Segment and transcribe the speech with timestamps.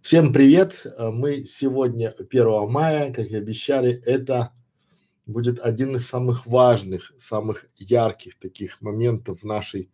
[0.00, 0.86] Всем привет!
[0.96, 4.52] Мы сегодня 1 мая, как и обещали, это
[5.26, 9.90] будет один из самых важных, самых ярких таких моментов в нашей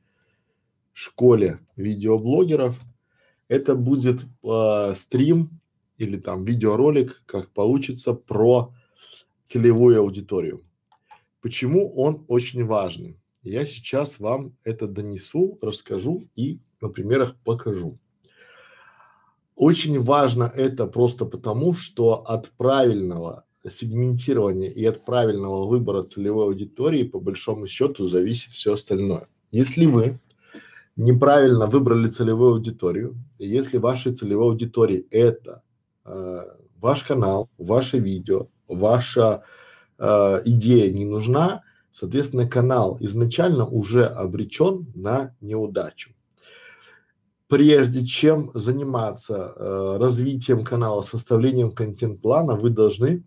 [0.92, 2.78] школе видеоблогеров.
[3.48, 5.58] Это будет э, стрим
[5.96, 8.74] или там видеоролик, как получится, про
[9.42, 10.62] целевую аудиторию.
[11.40, 13.18] Почему он очень важный?
[13.42, 17.98] Я сейчас вам это донесу, расскажу и на примерах покажу.
[19.54, 27.04] Очень важно это просто потому, что от правильного сегментирования и от правильного выбора целевой аудитории
[27.04, 29.28] по большому счету зависит все остальное.
[29.52, 30.18] Если вы
[30.96, 35.62] неправильно выбрали целевую аудиторию, если вашей целевой аудитории это
[36.04, 36.44] э,
[36.80, 39.44] ваш канал, ваше видео, ваша
[39.98, 41.62] э, идея не нужна,
[41.92, 46.12] соответственно, канал изначально уже обречен на неудачу
[47.52, 53.24] прежде чем заниматься э, развитием канала, составлением контент-плана, вы должны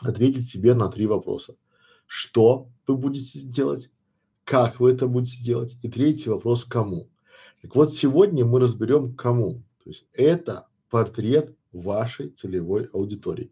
[0.00, 1.56] ответить себе на три вопроса.
[2.06, 3.90] Что вы будете делать?
[4.44, 5.76] Как вы это будете делать?
[5.82, 7.10] И третий вопрос– кому?
[7.62, 9.64] Так вот, сегодня мы разберем кому.
[9.82, 13.50] То есть это портрет вашей целевой аудитории.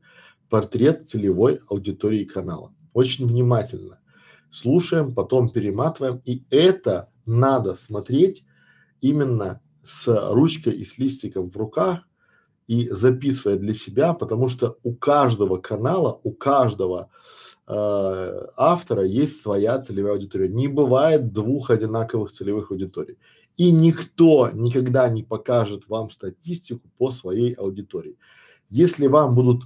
[0.49, 2.73] Портрет целевой аудитории канала.
[2.93, 3.99] Очень внимательно
[4.53, 6.23] слушаем, потом перематываем.
[6.25, 8.45] И это надо смотреть
[9.01, 12.01] именно с ручкой и с листиком в руках
[12.67, 17.11] и записывая для себя, потому что у каждого канала, у каждого
[17.67, 20.49] э, автора есть своя целевая аудитория.
[20.49, 23.19] Не бывает двух одинаковых целевых аудиторий.
[23.57, 28.17] И никто никогда не покажет вам статистику по своей аудитории.
[28.69, 29.65] Если вам будут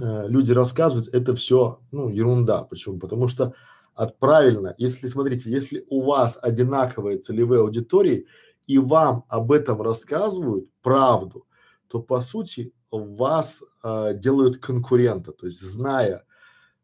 [0.00, 2.64] э, люди рассказывать, это все, ну, ерунда.
[2.64, 2.98] Почему?
[2.98, 3.54] Потому что
[3.94, 8.26] от правильно, если, смотрите, если у вас одинаковые целевые аудитории,
[8.68, 11.46] и вам об этом рассказывают правду,
[11.88, 16.24] то по сути вас э, делают конкурента, то есть зная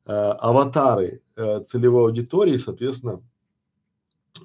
[0.07, 3.23] э, аватары э, целевой аудитории, соответственно,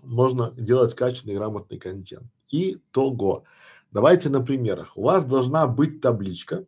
[0.03, 2.27] можно делать качественный, грамотный контент.
[2.49, 3.45] И того.
[3.91, 4.97] Давайте на примерах.
[4.97, 6.65] У вас должна быть табличка,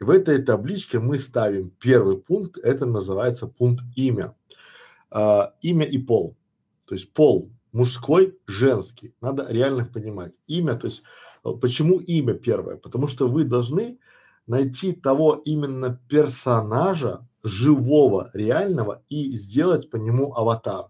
[0.00, 4.34] и в этой табличке мы ставим первый пункт, это называется пункт имя.
[5.12, 6.36] Э, имя и пол.
[6.86, 9.14] То есть пол мужской, женский.
[9.20, 10.34] Надо реально понимать.
[10.48, 11.04] Имя, то есть
[11.44, 12.76] э, почему имя первое?
[12.76, 13.98] Потому что вы должны
[14.48, 20.86] найти того именно персонажа, живого, реального и сделать по нему аватар.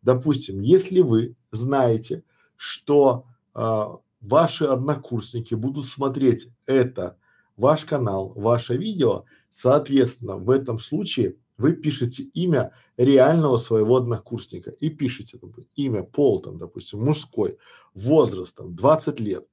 [0.00, 2.24] Допустим, если вы знаете,
[2.56, 3.84] что э,
[4.22, 7.18] ваши однокурсники будут смотреть это,
[7.58, 14.90] ваш канал, ваше видео, соответственно, в этом случае вы пишете имя реального своего однокурсника и
[14.90, 17.58] пишете допустим, имя, пол там, допустим, мужской,
[17.94, 19.44] возраст там 20 лет,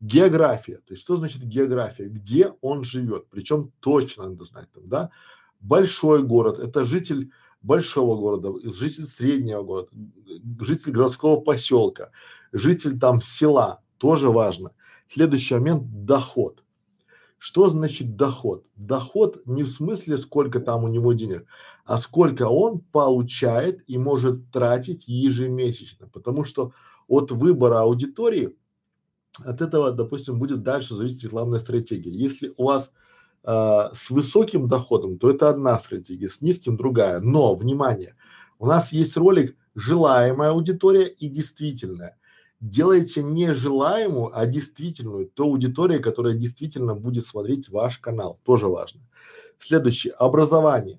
[0.00, 5.10] география, то есть что значит география, где он живет, причем точно надо знать там, да,
[5.60, 9.90] большой город, это житель большого города, житель среднего города,
[10.60, 12.12] житель городского поселка,
[12.52, 14.70] житель там села, тоже важно.
[15.08, 16.62] Следующий момент– доход.
[17.38, 18.64] Что значит доход?
[18.74, 21.46] Доход не в смысле, сколько там у него денег,
[21.84, 26.08] а сколько он получает и может тратить ежемесячно.
[26.08, 26.72] Потому что
[27.06, 28.56] от выбора аудитории,
[29.44, 32.10] от этого, допустим, будет дальше зависеть рекламная стратегия.
[32.10, 32.90] Если у вас
[33.44, 33.50] э,
[33.92, 37.20] с высоким доходом, то это одна стратегия, с низким другая.
[37.20, 38.16] Но, внимание,
[38.58, 42.18] у нас есть ролик желаемая аудитория и действительная
[42.60, 49.00] делайте не желаемую, а действительную, ту аудиторию, которая действительно будет смотреть ваш канал, тоже важно.
[49.58, 50.98] Следующее, образование.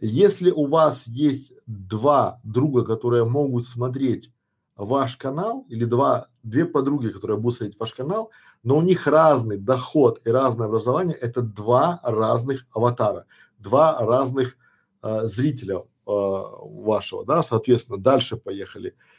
[0.00, 4.30] Если у вас есть два друга, которые могут смотреть
[4.76, 8.30] ваш канал, или два, две подруги, которые будут смотреть ваш канал,
[8.62, 13.24] но у них разный доход и разное образование, это два разных аватара,
[13.58, 14.56] два разных
[15.02, 19.15] э, зрителя э, вашего, да, соответственно, дальше поехали э,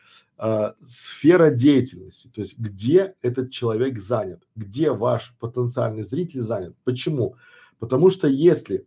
[0.86, 6.75] сфера деятельности, то есть где этот человек занят, где ваш потенциальный зритель занят.
[6.84, 7.36] Почему?
[7.80, 8.86] Потому что если,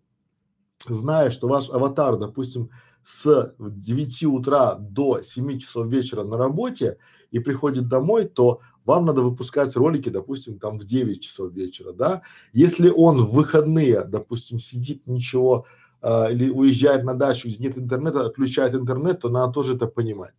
[0.87, 2.70] зная, что ваш аватар, допустим,
[3.02, 6.99] с 9 утра до 7 часов вечера на работе
[7.31, 12.23] и приходит домой, то вам надо выпускать ролики, допустим, там в 9 часов вечера, да.
[12.53, 15.67] Если он в выходные, допустим, сидит ничего
[16.03, 20.35] э, или уезжает на дачу, где нет интернета, отключает интернет, то надо тоже это понимать.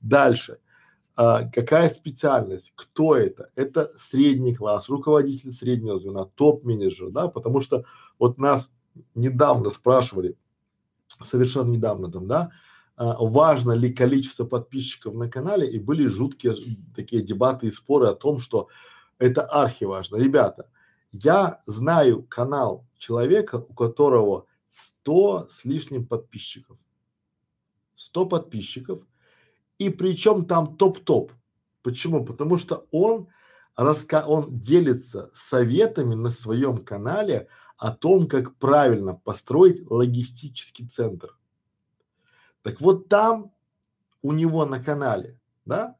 [0.00, 0.58] Дальше.
[1.16, 2.72] А, какая специальность?
[2.76, 3.50] Кто это?
[3.54, 7.84] Это средний класс, руководитель среднего звена, топ-менеджер, да, потому что
[8.18, 8.70] вот нас
[9.14, 10.36] недавно спрашивали,
[11.22, 12.50] совершенно недавно там, да,
[12.96, 16.54] а, важно ли количество подписчиков на канале, и были жуткие
[16.94, 18.68] такие дебаты и споры о том, что
[19.18, 20.16] это архиважно.
[20.16, 20.68] Ребята,
[21.12, 26.78] я знаю канал человека, у которого 100 с лишним подписчиков.
[27.94, 29.00] 100 подписчиков.
[29.78, 31.32] И причем там топ-топ.
[31.82, 32.24] Почему?
[32.24, 33.28] Потому что он,
[33.76, 34.26] раска...
[34.26, 41.36] он делится советами на своем канале о том, как правильно построить логистический центр.
[42.62, 43.52] Так вот там
[44.22, 45.96] у него на канале, да,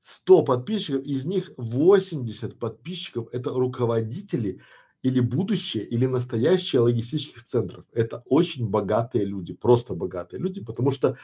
[0.00, 4.60] 100 подписчиков, из них 80 подписчиков это руководители
[5.02, 7.84] или будущее, или настоящие логистических центров.
[7.92, 11.16] Это очень богатые люди, просто богатые люди, потому что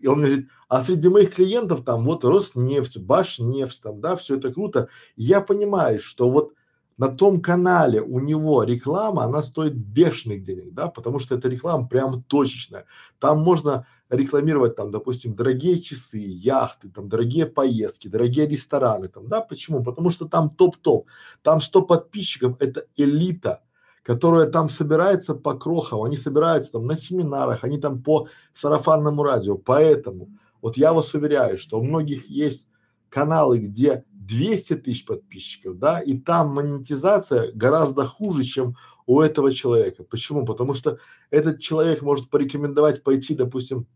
[0.00, 4.52] и он говорит, а среди моих клиентов там вот Роснефть, Башнефть, там, да, все это
[4.52, 4.88] круто.
[5.16, 6.54] Я понимаю, что вот
[6.98, 11.86] на том канале у него реклама, она стоит бешеных денег, да, потому что эта реклама
[11.86, 12.86] прям точечная.
[13.20, 19.40] Там можно рекламировать там, допустим, дорогие часы, яхты, там, дорогие поездки, дорогие рестораны, там, да,
[19.40, 19.84] почему?
[19.84, 21.06] Потому что там топ-топ,
[21.42, 23.62] там 100 подписчиков, это элита,
[24.02, 29.56] которая там собирается по крохам, они собираются там на семинарах, они там по сарафанному радио,
[29.56, 30.30] поэтому
[30.62, 32.66] вот я вас уверяю, что у многих есть
[33.08, 38.76] каналы, где 200 тысяч подписчиков, да, и там монетизация гораздо хуже, чем
[39.06, 40.04] у этого человека.
[40.04, 40.44] Почему?
[40.44, 40.98] Потому что
[41.30, 43.86] этот человек может порекомендовать пойти, допустим,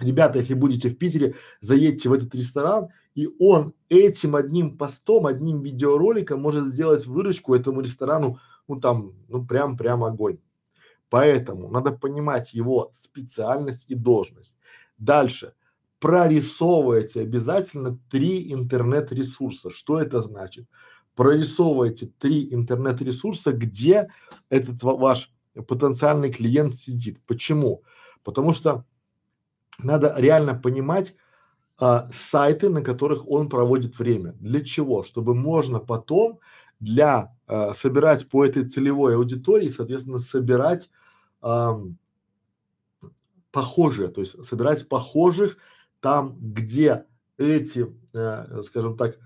[0.00, 5.60] ребята, если будете в Питере, заедьте в этот ресторан, и он этим одним постом, одним
[5.62, 8.38] видеороликом может сделать выручку этому ресторану,
[8.68, 10.38] ну там, ну прям, прям огонь.
[11.10, 14.56] Поэтому надо понимать его специальность и должность.
[14.98, 15.52] Дальше.
[16.00, 19.70] Прорисовывайте обязательно три интернет-ресурса.
[19.70, 20.66] Что это значит?
[21.16, 24.08] Прорисовывайте три интернет-ресурса, где
[24.48, 25.32] этот ваш
[25.66, 27.20] потенциальный клиент сидит.
[27.26, 27.82] Почему?
[28.22, 28.84] Потому что
[29.78, 31.16] надо реально понимать
[31.80, 34.32] а, сайты, на которых он проводит время.
[34.40, 35.02] Для чего?
[35.02, 36.40] Чтобы можно потом
[36.80, 40.90] для а, собирать по этой целевой аудитории, соответственно, собирать
[41.40, 41.80] а,
[43.50, 45.56] похожие, то есть собирать похожих
[46.00, 47.04] там, где
[47.36, 49.16] эти, э, скажем так,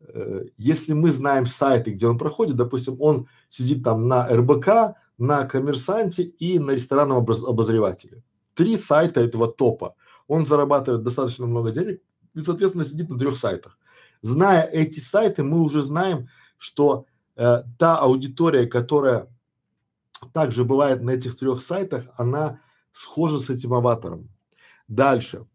[0.00, 5.44] э, если мы знаем сайты, где он проходит, допустим, он сидит там на РБК, на
[5.44, 8.22] коммерсанте и на ресторанном обоз обозревателе.
[8.54, 9.94] Три сайта этого топа
[10.28, 12.00] он зарабатывает достаточно много денег
[12.34, 13.78] и, соответственно, сидит на трех сайтах.
[14.22, 19.28] Зная эти сайты, мы уже знаем, что э, та аудитория, которая
[20.32, 22.60] также бывает на этих трех сайтах, она
[22.92, 24.28] схожа с этим аватаром.
[24.88, 25.46] Дальше.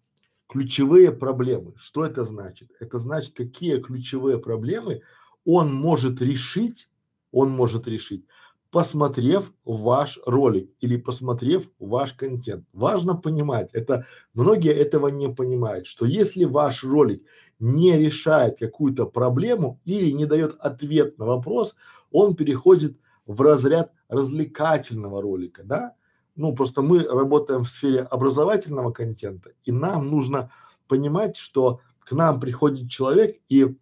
[0.54, 1.74] Ключевые проблемы.
[1.78, 2.70] Что это значит?
[2.80, 5.02] Это значит, какие ключевые проблемы
[5.46, 6.88] он может решить,
[7.32, 8.26] он может решить
[8.74, 12.66] посмотрев ваш ролик или посмотрев ваш контент.
[12.74, 17.22] Важно понимать, это многие этого не понимают, что если ваш ролик
[17.60, 21.76] не решает какую-то проблему или не дает ответ на вопрос,
[22.12, 22.98] он переходит
[23.28, 25.94] в разряд развлекательного ролика, да?
[26.36, 30.52] Ну, просто мы работаем в сфере образовательного контента, и нам нужно
[30.88, 33.78] понимать, что к нам приходит человек и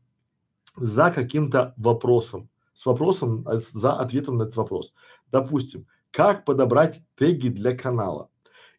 [0.75, 4.93] за каким-то вопросом, с вопросом, а, за ответом на этот вопрос.
[5.31, 8.29] Допустим, как подобрать теги для канала?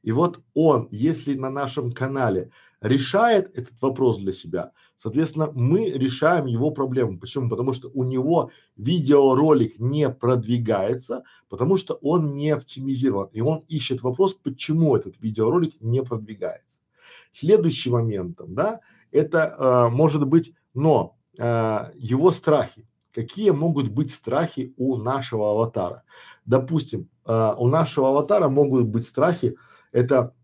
[0.02, 2.50] И вот он, если на нашем канале
[2.82, 7.18] решает этот вопрос для себя, соответственно, мы решаем его проблему.
[7.18, 7.48] Почему?
[7.48, 14.02] Потому что у него видеоролик не продвигается, потому что он не оптимизирован, и он ищет
[14.02, 16.82] вопрос, почему этот видеоролик не продвигается.
[17.30, 18.80] Следующий моментом, да,
[19.10, 26.02] это э, может быть, но э, его страхи какие могут быть страхи у нашего аватара.
[26.46, 29.56] Допустим, э, у нашего аватара могут быть страхи,
[29.92, 30.34] это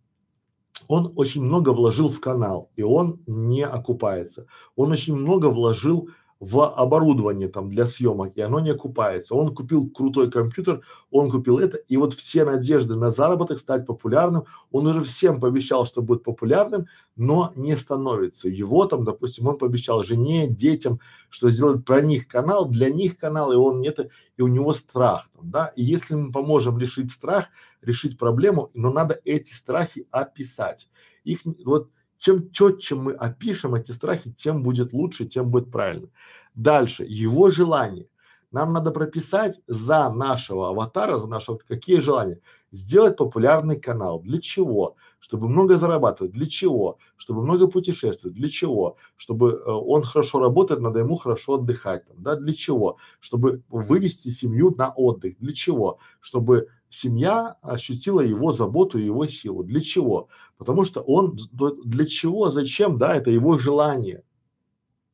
[0.89, 4.47] он очень много вложил в канал, и он не окупается.
[4.75, 6.09] Он очень много вложил
[6.41, 9.35] в оборудование там для съемок, и оно не окупается.
[9.35, 14.45] Он купил крутой компьютер, он купил это, и вот все надежды на заработок, стать популярным,
[14.71, 18.49] он уже всем пообещал, что будет популярным, но не становится.
[18.49, 23.53] Его там, допустим, он пообещал жене, детям, что сделать про них канал, для них канал,
[23.53, 23.99] и он нет,
[24.37, 25.67] и у него страх там, да.
[25.77, 27.47] И если мы поможем решить страх,
[27.83, 30.89] решить проблему, но надо эти страхи описать.
[31.25, 36.09] Их вот чем четче мы опишем эти страхи, тем будет лучше, тем будет правильно.
[36.55, 38.09] Дальше, его желание.
[38.51, 42.41] Нам надо прописать за нашего аватара, за нашего, какие желания.
[42.73, 44.21] Сделать популярный канал.
[44.21, 44.97] Для чего?
[45.21, 46.33] Чтобы много зарабатывать.
[46.33, 46.99] Для чего?
[47.17, 48.37] Чтобы много путешествовать.
[48.37, 48.97] Для чего?
[49.17, 52.07] Чтобы э, он хорошо работает, надо ему хорошо отдыхать.
[52.07, 52.37] Там, да?
[52.37, 52.97] Для чего?
[53.21, 55.37] Чтобы вывести семью на отдых.
[55.39, 55.99] Для чего?
[56.21, 59.63] Чтобы семья ощутила его заботу и его силу.
[59.65, 60.29] Для чего?
[60.57, 61.37] Потому что он,
[61.85, 64.23] для чего, зачем, да, это его желание.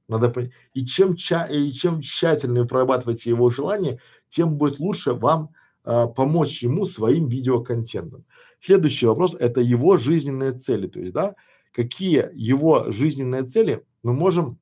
[0.09, 0.33] Надо.
[0.75, 5.51] И чем, ча и чем тщательнее вы его желание, тем будет лучше вам
[5.83, 8.25] а, помочь ему своим видеоконтентом.
[8.61, 10.87] Следующий вопрос– это его жизненные цели.
[10.89, 11.35] То есть, да,
[11.73, 14.59] какие его жизненные цели мы можем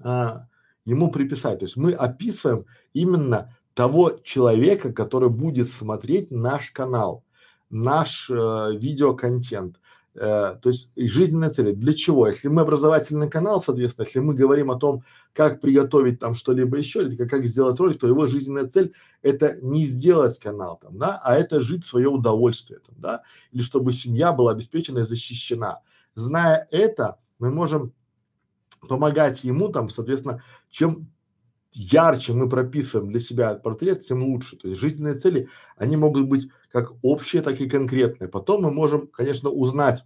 [0.00, 0.46] а,
[0.84, 1.60] ему приписать.
[1.60, 7.24] То есть мы описываем именно того человека, который будет смотреть наш канал,
[7.70, 8.34] наш э,
[8.76, 9.80] видеоконтент.
[10.14, 11.72] Э, то есть и жизненные цели.
[11.72, 12.26] Для чего?
[12.26, 17.00] Если мы образовательный канал, соответственно, если мы говорим о том, как приготовить там что-либо еще,
[17.00, 21.18] или как, как сделать ролик, то его жизненная цель это не сделать канал там, да,
[21.24, 25.80] а это жить в свое удовольствие там, да, или чтобы семья была обеспечена и защищена.
[26.14, 27.94] Зная это, мы можем
[28.86, 31.08] помогать ему там, соответственно, чем
[31.72, 34.56] ярче мы прописываем для себя портрет, тем лучше.
[34.56, 38.28] То есть жизненные цели, они могут быть как общие, так и конкретные.
[38.28, 40.04] Потом мы можем, конечно, узнать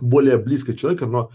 [0.00, 1.30] более близко человека, но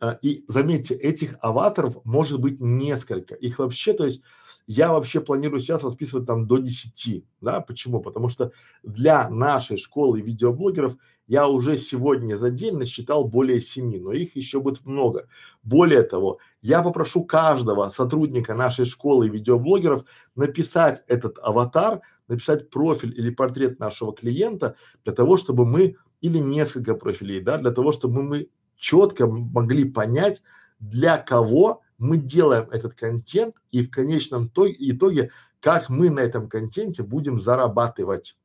[0.00, 3.34] а, и заметьте, этих аватаров может быть несколько.
[3.34, 4.22] Их вообще, то есть
[4.66, 8.00] я вообще планирую сейчас расписывать там до 10, да, почему?
[8.00, 8.52] Потому что
[8.82, 10.96] для нашей школы видеоблогеров
[11.32, 15.28] я уже сегодня за день насчитал более семи, но их еще будет много.
[15.62, 20.04] Более того, я попрошу каждого сотрудника нашей школы видеоблогеров
[20.36, 26.94] написать этот аватар, написать профиль или портрет нашего клиента для того, чтобы мы или несколько
[26.94, 30.42] профилей, да, для того, чтобы мы четко могли понять,
[30.80, 37.02] для кого мы делаем этот контент и в конечном итоге, как мы на этом контенте
[37.02, 38.36] будем зарабатывать.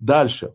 [0.00, 0.54] Дальше.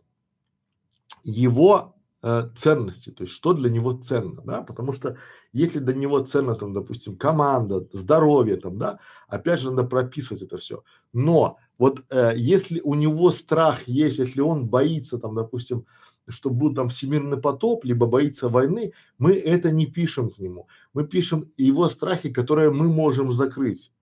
[1.22, 5.16] Его э, ценности, то есть что для него ценно, да, потому что
[5.52, 8.98] если для него ценно там, допустим, команда, здоровье там, да,
[9.28, 10.82] опять же надо прописывать это все.
[11.12, 15.86] Но вот э, если у него страх есть, если он боится там, допустим,
[16.28, 20.68] что будет там всемирный потоп, либо боится войны, мы это не пишем к нему.
[20.92, 23.92] Мы пишем его страхи, которые мы можем закрыть.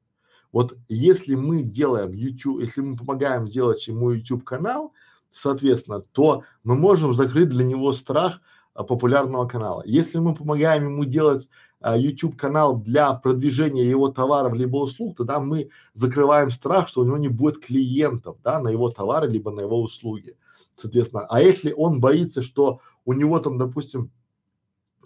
[0.53, 4.93] Вот если мы делаем YouTube, если мы помогаем сделать ему YouTube канал,
[5.33, 8.41] соответственно, то мы можем закрыть для него страх
[8.75, 9.83] а, популярного канала.
[9.87, 11.49] Если мы помогаем ему делать
[11.81, 17.05] а, YouTube канал для продвижения его товаров либо услуг, тогда мы закрываем страх, что у
[17.05, 20.37] него не будет клиентов, да, на его товары либо на его услуги
[20.77, 21.27] соответственно.
[21.29, 24.11] А если он боится, что у него там, допустим,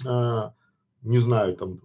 [0.07, 0.53] а,
[1.03, 1.81] не знаю, там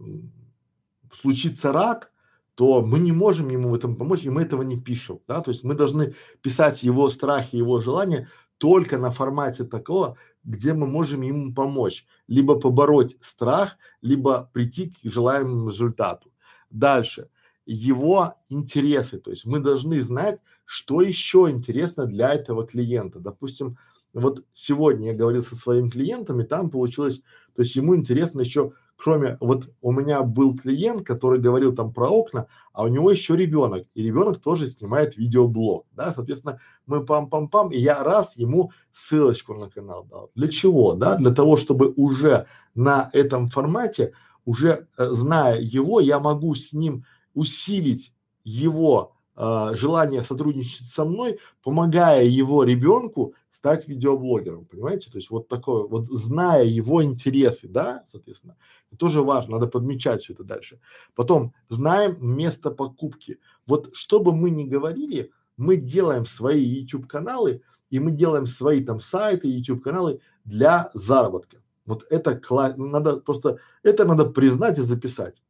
[1.14, 2.12] случится рак,
[2.56, 5.52] то мы не можем ему в этом помочь, и мы этого не пишем, да, то
[5.52, 11.22] есть мы должны писать его страхи, его желания только на формате такого, где мы можем
[11.22, 16.32] ему помочь, либо побороть страх, либо прийти к желаемому результату.
[16.70, 17.30] Дальше,
[17.66, 23.20] его интересы, то есть мы должны знать, что еще интересно для этого клиента.
[23.20, 23.78] Допустим,
[24.14, 27.22] вот сегодня я говорил со своим клиентом, и там получилось,
[27.56, 32.10] то есть ему интересно еще, кроме, вот у меня был клиент, который говорил там про
[32.10, 37.72] окна, а у него еще ребенок, и ребенок тоже снимает видеоблог, да, соответственно, мы пам-пам-пам,
[37.72, 40.32] и я раз ему ссылочку на канал дал.
[40.36, 41.16] Для чего, да?
[41.16, 44.14] Для того, чтобы уже на этом формате,
[44.46, 51.40] уже э, зная его, я могу с ним усилить его э, желание сотрудничать со мной,
[51.64, 55.10] помогая его ребенку стать видеоблогером, понимаете?
[55.10, 58.58] То есть вот такое, вот зная его интересы, да, соответственно,
[58.90, 60.82] это тоже важно, надо подмечать все это дальше.
[61.16, 63.40] Потом знаем место покупки.
[63.66, 68.84] Вот что бы мы ни говорили, мы делаем свои YouTube каналы и мы делаем свои
[68.84, 71.62] там сайты, YouTube каналы для заработка.
[71.86, 75.42] Вот это кла- надо просто, это надо признать и записать.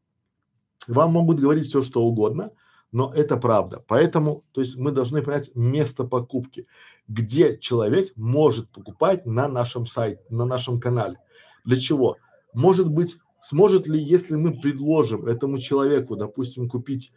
[0.87, 2.51] Вам могут говорить все, что угодно,
[2.95, 3.83] но это правда.
[3.89, 6.65] Поэтому, то есть мы должны понять место покупки,
[7.09, 11.17] где человек может покупать на нашем сайте, на нашем канале.
[11.65, 12.15] Для чего?
[12.53, 17.11] Может быть, сможет ли, если мы предложим этому человеку, допустим, купить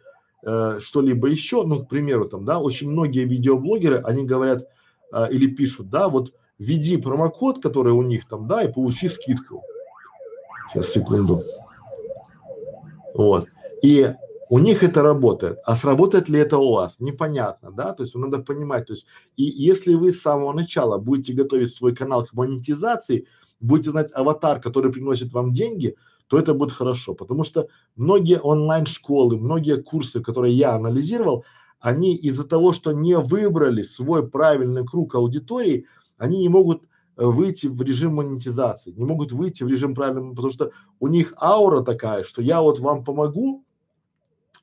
[0.45, 4.67] э, что-либо еще, ну, к примеру, там, да, очень многие видеоблогеры, они говорят
[5.13, 9.63] э, или пишут, да, вот введи промокод, который у них там, да, и получи скидку.
[10.73, 11.45] Сейчас, секунду.
[13.13, 13.47] Вот.
[13.81, 14.13] И
[14.49, 18.39] у них это работает, а сработает ли это у вас, непонятно, да, то есть надо
[18.39, 19.05] понимать, то есть
[19.37, 23.27] и если вы с самого начала будете готовить свой канал к монетизации,
[23.59, 25.95] будете знать аватар, который приносит вам деньги,
[26.27, 31.45] то это будет хорошо, потому что многие онлайн-школы, многие курсы, которые я анализировал,
[31.79, 35.85] они из-за того, что не выбрали свой правильный круг аудитории,
[36.17, 36.83] они не могут
[37.17, 41.33] э, выйти в режим монетизации, не могут выйти в режим правильного, потому что у них
[41.39, 43.63] аура такая, что я вот вам помогу,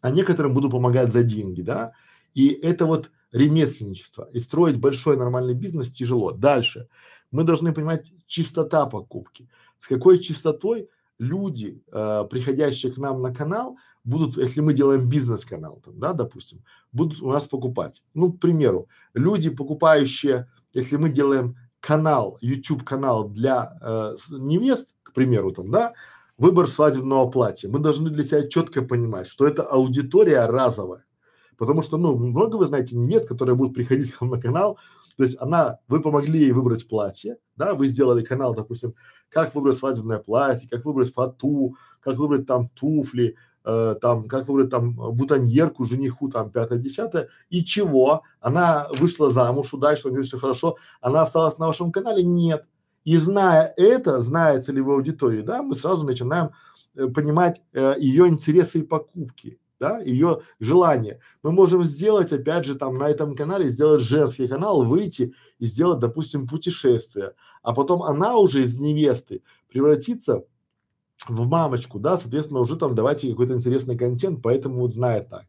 [0.07, 1.93] а некоторым буду помогать за деньги, да.
[2.33, 4.29] И это вот ремесленничество.
[4.33, 6.31] И строить большой нормальный бизнес тяжело.
[6.31, 6.87] Дальше.
[7.33, 9.49] Мы должны понимать чистота покупки.
[9.81, 15.83] С какой чистотой люди, э, приходящие к нам на канал, будут, если мы делаем бизнес-канал,
[15.85, 18.01] там, да, допустим, будут у нас покупать.
[18.15, 25.13] Ну, к примеру, люди, покупающие, если мы делаем канал, YouTube канал для э, невест, к
[25.13, 25.95] примеру, там, да,
[26.39, 27.69] выбор свадебного платья.
[27.69, 31.05] Мы должны для себя четко понимать, что это аудитория разовая.
[31.57, 34.79] Потому что, ну, много вы знаете невест, которые будут приходить к вам на канал,
[35.17, 38.95] то есть она, вы помогли ей выбрать платье, да, вы сделали канал, допустим,
[39.31, 44.71] как выбрать свадебное платье, как выбрать фату, как выбрать там туфли, э, там, как выбрать
[44.71, 48.23] там бутоньерку, жениху, там, пятое, десятое, и чего?
[48.41, 52.23] Она вышла замуж удачно, у нее все хорошо, она осталась на вашем канале?
[52.23, 52.67] Нет.
[53.07, 56.51] И зная это, зная целевую аудиторию, да, мы сразу начинаем
[56.97, 61.21] э, понимать э, ее интересы и покупки да, ее желание.
[61.45, 66.01] Мы можем сделать, опять же, там на этом канале, сделать женский канал, выйти и сделать,
[66.01, 70.45] допустим, путешествие, а потом она уже из невесты превратится
[71.29, 75.45] в мамочку, да, соответственно, уже там давайте какой-то интересный контент, поэтому вот знает так.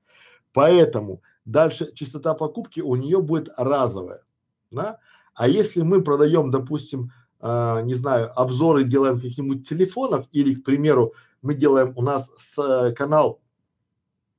[0.53, 4.21] Поэтому дальше частота покупки у нее будет разовая,
[4.69, 4.99] да.
[5.33, 11.13] А если мы продаем, допустим, э, не знаю, обзоры делаем каких-нибудь телефонов или, к примеру,
[11.41, 13.41] мы делаем у нас с, э, канал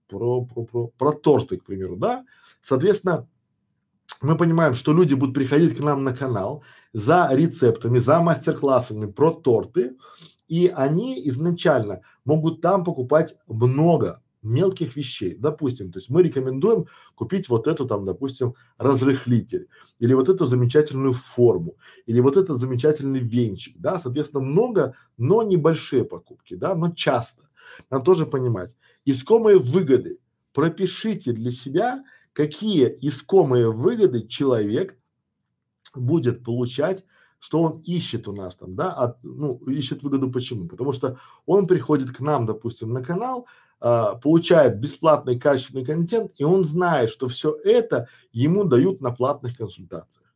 [0.09, 2.25] про, про, про, про торты, к примеру, да,
[2.62, 3.28] соответственно,
[4.21, 9.31] мы понимаем, что люди будут приходить к нам на канал за рецептами, за мастер-классами про
[9.31, 9.97] торты,
[10.49, 15.35] и они изначально могут там покупать много мелких вещей.
[15.35, 19.68] Допустим, то есть мы рекомендуем купить вот эту там, допустим, разрыхлитель,
[19.99, 21.76] или вот эту замечательную форму,
[22.07, 27.49] или вот этот замечательный венчик, да, соответственно, много, но небольшие покупки, да, но часто.
[27.90, 30.18] Надо тоже понимать, искомые выгоды.
[30.52, 32.02] Пропишите для себя,
[32.33, 34.97] какие искомые выгоды человек
[35.95, 37.04] будет получать,
[37.38, 40.66] что он ищет у нас там, да, от, ну, ищет выгоду почему?
[40.66, 43.47] Потому что он приходит к нам, допустим, на канал,
[43.80, 49.56] а, получает бесплатный качественный контент, и он знает, что все это ему дают на платных
[49.56, 50.26] консультациях.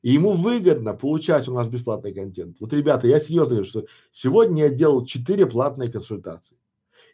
[0.00, 2.56] И ему выгодно получать у нас бесплатный контент.
[2.60, 6.56] Вот, ребята, я серьезно говорю, что сегодня я делал четыре платные консультации.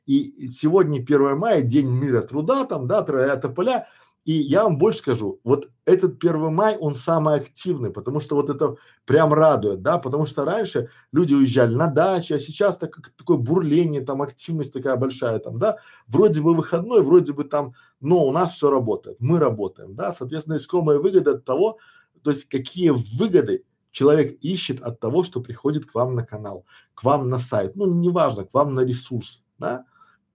[0.06, 3.88] И сегодня 1 мая, день мира труда, там, да, это поля.
[4.28, 8.50] И я вам больше скажу, вот этот 1 май, он самый активный, потому что вот
[8.50, 13.38] это прям радует, да, потому что раньше люди уезжали на дачи, а сейчас так, такое
[13.38, 18.30] бурление, там активность такая большая, там, да, вроде бы выходной, вроде бы там, но у
[18.30, 21.78] нас все работает, мы работаем, да, соответственно, искомая выгода от того,
[22.22, 27.02] то есть какие выгоды человек ищет от того, что приходит к вам на канал, к
[27.02, 29.86] вам на сайт, ну, неважно, к вам на ресурс, да,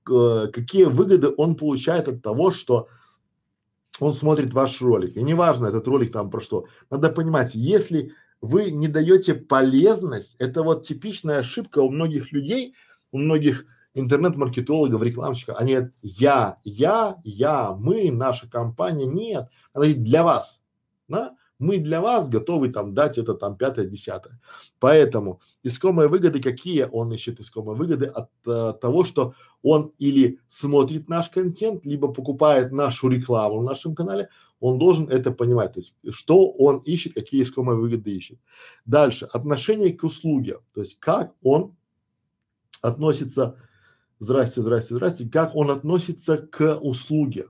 [0.09, 2.87] э, какие выгоды он получает от того, что
[4.03, 5.15] он смотрит ваш ролик.
[5.15, 6.65] И неважно, этот ролик там про что.
[6.89, 12.75] Надо понимать, если вы не даете полезность, это вот типичная ошибка у многих людей,
[13.11, 15.57] у многих интернет-маркетологов, рекламщиков.
[15.57, 19.05] Они говорят, я, я, я, мы, наша компания.
[19.05, 20.59] Нет, надо говорить для вас.
[21.07, 21.35] Да?
[21.63, 24.37] Мы для вас готовы там дать это там пятое, десятое.
[24.79, 26.83] Поэтому искомые выгоды какие?
[26.91, 32.73] Он ищет искомые выгоды от э, того, что он или смотрит наш контент, либо покупает
[32.73, 34.27] нашу рекламу в нашем канале,
[34.59, 38.39] он должен это понимать, то есть что он ищет, какие искомые выгоды ищет.
[38.85, 41.75] Дальше, отношение к услуге, то есть как он
[42.81, 43.55] относится,
[44.19, 47.47] здрасте, здрасте, здрасте, как он относится к услуге.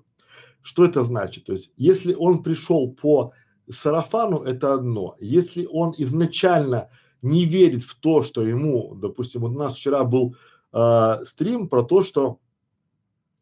[0.62, 1.46] Что это значит?
[1.46, 3.34] То есть, если он пришел по
[3.70, 5.16] сарафану это одно.
[5.20, 6.90] Если он изначально
[7.22, 10.36] не верит в то, что ему, допустим, вот у нас вчера был
[10.74, 12.40] э, стрим про то, что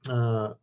[0.08, 0.56] э,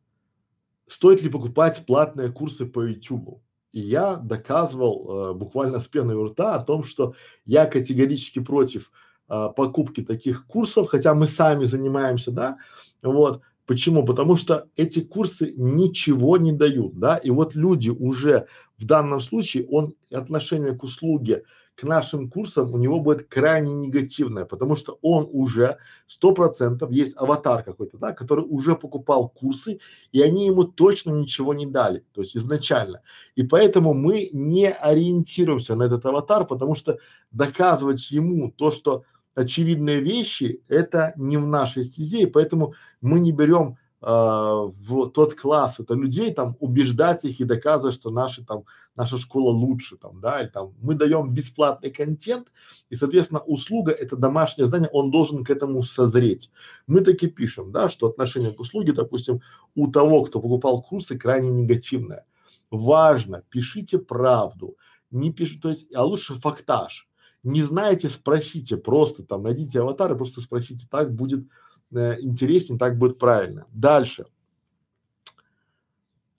[0.87, 3.41] стоит ли покупать платные курсы по YouTube.
[3.73, 8.91] И я доказывал э, буквально с пеной у рта о том, что я категорически против
[9.29, 12.59] э, покупки таких курсов, хотя мы сами занимаемся, да,
[13.03, 14.03] вот, Почему?
[14.03, 18.47] Потому что эти курсы ничего не дают, да, и вот люди уже
[18.79, 24.45] в данном случае, он отношение к услуге, к нашим курсам у него будет крайне негативное,
[24.45, 29.79] потому что он уже сто процентов есть аватар какой-то, да, который уже покупал курсы,
[30.11, 33.03] и они ему точно ничего не дали, то есть изначально.
[33.37, 36.99] И поэтому мы не ориентируемся на этот аватар, потому что
[37.31, 39.05] доказывать ему то, что
[39.37, 45.81] очевидные вещи, это не в нашей стезе, и поэтому мы не берем в тот класс
[45.81, 50.41] это людей, там, убеждать их и доказывать, что наши там, наша школа лучше, там, да,
[50.41, 52.53] и там, мы даем бесплатный контент,
[52.91, 56.51] и, соответственно, услуга, это домашнее здание, он должен к этому созреть.
[56.87, 59.41] Мы таки пишем, да, что отношение к услуге, допустим,
[59.75, 62.25] у того, кто покупал курсы, крайне негативное.
[62.71, 64.77] важно, пишите правду,
[65.11, 67.09] не пишите, то есть, а лучше фактаж.
[67.43, 71.47] Не знаете, спросите, просто там найдите аватар и просто спросите, так будет
[71.91, 73.67] интереснее, так будет правильно.
[73.73, 74.27] Дальше.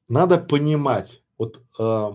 [0.07, 2.07] Надо понимать, вот э,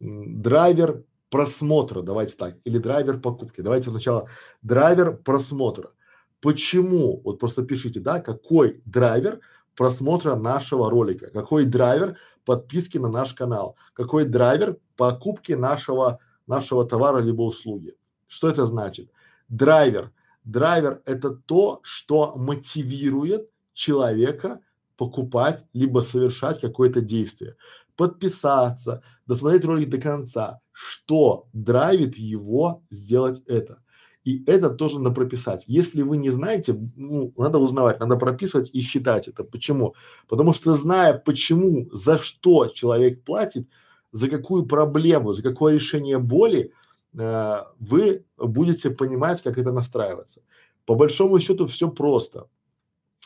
[0.00, 3.60] драйвер просмотра, давайте так, или драйвер покупки.
[3.62, 4.28] Давайте сначала
[4.62, 5.92] драйвер просмотра.
[6.40, 7.20] Почему?
[7.24, 9.40] Вот просто пишите, да, какой драйвер
[9.76, 17.18] просмотра нашего ролика, какой драйвер подписки на наш канал, какой драйвер покупки нашего, нашего товара
[17.18, 17.94] либо услуги.
[18.26, 19.10] Что это значит?
[19.48, 20.12] Драйвер.
[20.50, 24.60] Драйвер– это то, что мотивирует человека
[24.96, 27.54] покупать либо совершать какое-то действие.
[27.94, 30.60] Подписаться, досмотреть ролик до конца.
[30.72, 33.78] Что драйвит его сделать это?
[34.24, 35.64] И это тоже надо прописать.
[35.68, 39.44] Если вы не знаете, ну, надо узнавать, надо прописывать и считать это.
[39.44, 39.94] Почему?
[40.28, 43.68] Потому что зная, почему, за что человек платит,
[44.10, 46.72] за какую проблему, за какое решение боли,
[47.18, 50.42] э, вы будете понимать, как это настраиваться.
[50.86, 52.48] По большому счету все просто.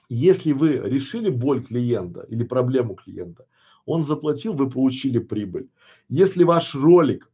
[0.09, 3.47] Если вы решили боль клиента или проблему клиента,
[3.87, 5.68] он заплатил, вы получили прибыль.
[6.09, 7.31] Если ваш ролик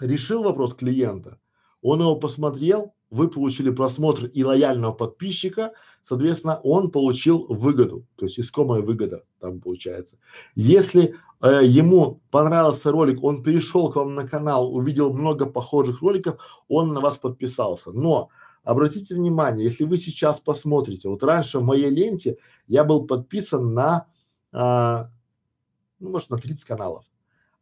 [0.00, 1.38] решил вопрос клиента,
[1.82, 8.38] он его посмотрел, вы получили просмотр и лояльного подписчика, соответственно, он получил выгоду, то есть
[8.38, 10.18] искомая выгода там получается.
[10.54, 16.40] Если э, ему понравился ролик, он перешел к вам на канал, увидел много похожих роликов,
[16.68, 17.92] он на вас подписался.
[17.92, 18.28] Но
[18.64, 24.06] обратите внимание, если вы сейчас посмотрите, вот раньше в моей ленте я был подписан на,
[24.52, 25.10] а,
[26.00, 27.04] ну, может, на 30 каналов.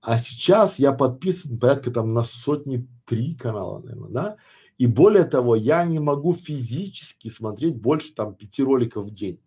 [0.00, 4.36] А сейчас я подписан порядка там на сотни три канала, наверное, да.
[4.78, 9.40] И более того, я не могу физически смотреть больше там пяти роликов в день.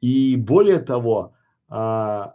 [0.00, 1.34] И более того,
[1.68, 2.34] а,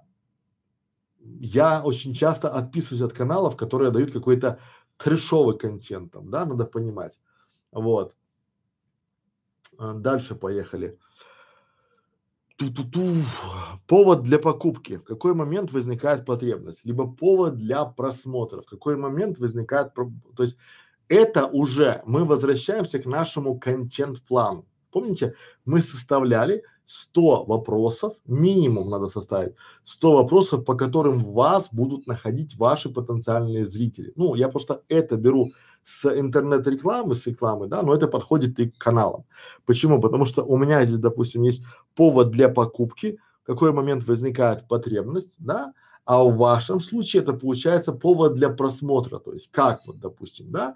[1.19, 4.59] я очень часто отписываюсь от каналов, которые дают какой-то
[4.97, 7.19] трешовый контент, там, да, надо понимать.
[7.71, 8.15] Вот.
[9.77, 10.97] А, дальше поехали.
[12.57, 13.23] Ту-ту-ту.
[13.87, 14.97] Повод для покупки.
[14.97, 16.83] В какой момент возникает потребность?
[16.83, 18.61] Либо повод для просмотра.
[18.61, 20.57] В какой момент возникает, то есть
[21.07, 24.65] это уже мы возвращаемся к нашему контент-плану.
[24.91, 29.53] Помните, мы составляли 100 вопросов, минимум надо составить,
[29.85, 34.11] 100 вопросов, по которым вас будут находить ваши потенциальные зрители.
[34.15, 35.51] Ну, я просто это беру
[35.83, 39.25] с интернет-рекламы, с рекламы, да, но это подходит и к каналам.
[39.67, 40.01] Почему?
[40.01, 41.61] Потому что у меня здесь, допустим, есть
[41.93, 45.73] повод для покупки, в какой момент возникает потребность, да,
[46.05, 50.73] а в вашем случае это получается повод для просмотра, то есть как вот, допустим, да,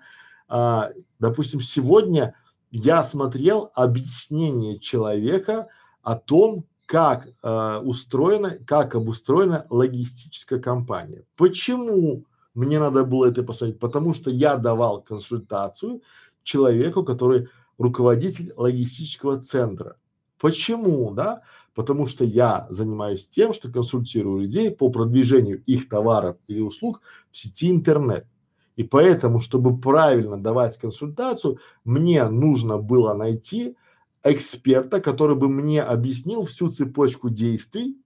[0.48, 2.36] а, допустим, сегодня
[2.70, 5.70] я смотрел объяснение человека
[6.04, 11.24] о том, как э, устроена, как обустроена логистическая компания.
[11.36, 16.02] Почему мне надо было это посмотреть, потому что я давал консультацию
[16.44, 19.98] человеку, который руководитель логистического центра.
[20.40, 21.42] Почему, да?
[21.74, 27.38] Потому что я занимаюсь тем, что консультирую людей по продвижению их товаров или услуг в
[27.38, 28.28] сети интернет.
[28.76, 33.76] И поэтому, чтобы правильно давать консультацию, мне нужно было найти
[34.24, 37.98] эксперта, который бы мне объяснил всю цепочку действий,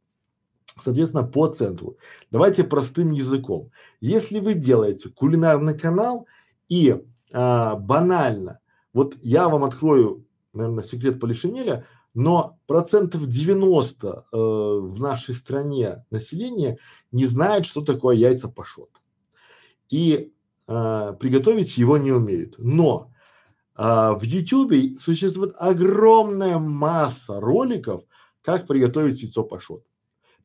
[0.79, 1.97] соответственно, по центру.
[2.31, 3.71] Давайте простым языком.
[4.01, 6.27] Если вы делаете кулинарный канал
[6.69, 7.01] и
[7.31, 8.59] а, банально,
[8.93, 16.79] вот я вам открою, наверное, секрет Полишинеля, но процентов 90 э, в нашей стране населения
[17.11, 18.89] не знает, что такое яйца пашот.
[19.91, 20.33] И
[20.67, 22.55] э, приготовить его не умеют.
[22.57, 23.11] Но
[23.77, 28.03] э, в YouTube существует огромная масса роликов,
[28.41, 29.83] как приготовить яйцо пашот.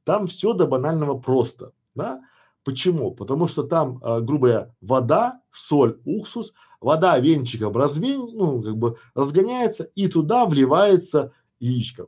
[0.04, 2.22] Там все до банального просто, да?
[2.64, 3.12] Почему?
[3.12, 8.96] Потому что там, э, грубо говоря, вода, соль, уксус, вода венчиком развень, ну, как бы
[9.14, 12.06] разгоняется, и туда вливается яичко.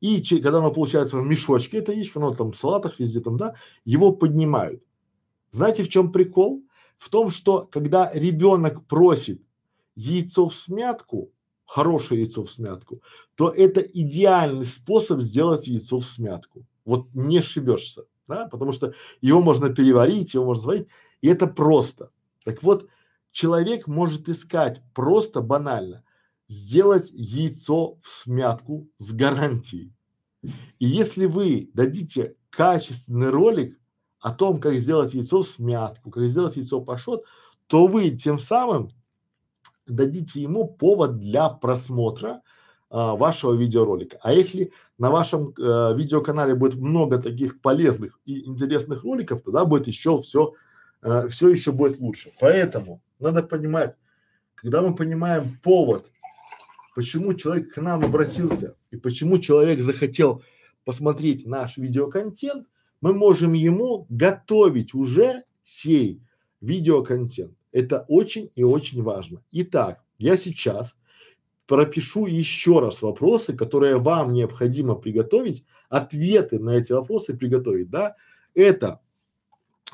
[0.00, 3.36] И че, когда оно получается в мешочке, это яичко, ну, там в салатах везде там,
[3.36, 4.82] да, его поднимают.
[5.50, 6.62] Знаете, в чем прикол?
[6.98, 9.42] В том, что когда ребенок просит
[9.98, 11.32] яйцо в смятку,
[11.66, 13.02] хорошее яйцо в смятку,
[13.34, 16.64] то это идеальный способ сделать яйцо в смятку.
[16.84, 20.88] Вот не ошибешься, да, потому что его можно переварить, его можно сварить,
[21.20, 22.10] и это просто.
[22.44, 22.88] Так вот,
[23.32, 26.04] человек может искать просто банально
[26.46, 29.92] сделать яйцо в смятку с гарантией.
[30.78, 33.78] И если вы дадите качественный ролик
[34.20, 37.24] о том, как сделать яйцо в смятку, как сделать яйцо пашот,
[37.66, 38.90] то вы тем самым
[39.92, 42.42] дадите ему повод для просмотра
[42.90, 44.18] а, вашего видеоролика.
[44.22, 49.86] А если на вашем э, видеоканале будет много таких полезных и интересных роликов, тогда будет
[49.86, 50.54] еще все,
[51.02, 52.32] э, все еще будет лучше.
[52.40, 53.94] Поэтому надо понимать,
[54.54, 56.10] когда мы понимаем повод,
[56.94, 60.42] почему человек к нам обратился и почему человек захотел
[60.86, 62.66] посмотреть наш видеоконтент,
[63.02, 66.22] мы можем ему готовить уже сей
[66.62, 67.57] видеоконтент.
[67.72, 69.42] Это очень и очень важно.
[69.52, 70.96] Итак, я сейчас
[71.66, 78.16] пропишу еще раз вопросы, которые вам необходимо приготовить, ответы на эти вопросы приготовить, да,
[78.54, 79.00] это,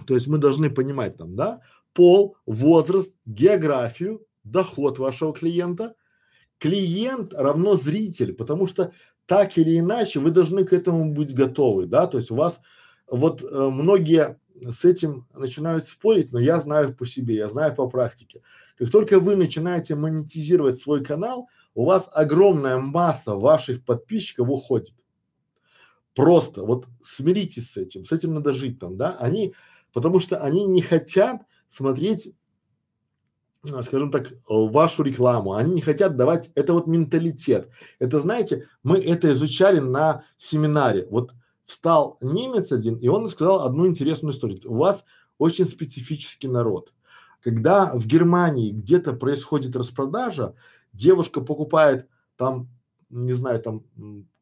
[0.06, 1.60] то есть мы должны понимать там, да,
[1.92, 5.94] пол, возраст, географию, доход вашего клиента.
[6.58, 8.92] Клиент равно зритель, потому что
[9.26, 12.60] так или иначе вы должны к этому быть готовы, да, то есть у вас
[13.10, 17.88] вот э, многие с этим начинают спорить, но я знаю по себе, я знаю по
[17.88, 18.43] практике.
[18.79, 24.95] Как только вы начинаете монетизировать свой канал, у вас огромная масса ваших подписчиков уходит.
[26.14, 29.55] Просто вот смиритесь с этим, с этим надо жить там, да, они,
[29.93, 32.33] потому что они не хотят смотреть,
[33.73, 37.69] а, скажем так, вашу рекламу, они не хотят давать, это вот менталитет.
[37.99, 41.33] Это знаете, мы это изучали на семинаре, вот
[41.66, 44.61] встал немец один, и он сказал одну интересную историю.
[44.64, 45.05] У вас
[45.38, 46.92] очень специфический народ.
[47.42, 50.55] Когда в Германии где-то происходит распродажа,
[50.92, 52.68] девушка покупает там,
[53.11, 53.85] не знаю, там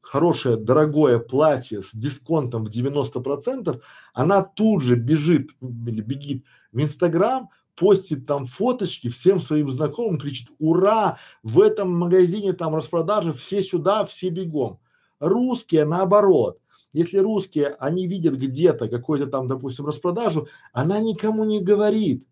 [0.01, 3.83] хорошее, дорогое платье с дисконтом в 90 процентов,
[4.13, 10.49] она тут же бежит или бегит в Инстаграм, постит там фоточки всем своим знакомым, кричит
[10.59, 11.19] «Ура!
[11.43, 14.79] В этом магазине там распродажи, все сюда, все бегом».
[15.21, 16.59] Русские наоборот.
[16.93, 22.27] Если русские, они видят где-то какой-то там, допустим, распродажу, она никому не говорит.